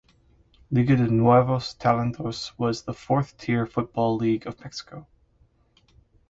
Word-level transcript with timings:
Liga 0.71 0.95
de 0.95 1.07
Nuevos 1.09 1.75
Talentos 1.77 2.57
was 2.57 2.81
the 2.81 2.91
fourth–tier 2.91 3.67
football 3.67 4.15
league 4.15 4.47
of 4.47 4.59
Mexico. 4.61 5.05